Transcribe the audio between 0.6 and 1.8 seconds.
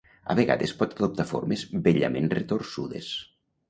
pot adoptar formes